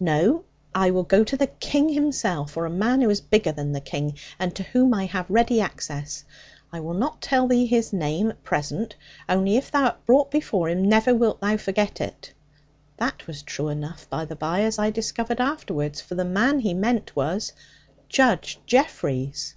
[0.00, 0.44] No,
[0.74, 3.80] I will go to the King himself, or a man who is bigger than the
[3.80, 6.24] King, and to whom I have ready access.
[6.70, 8.96] I will not tell thee his name at present,
[9.30, 12.34] only if thou art brought before him, never wilt thou forget it.'
[12.98, 16.74] That was true enough, by the bye, as I discovered afterwards, for the man he
[16.74, 17.52] meant was
[18.10, 19.54] Judge Jeffreys.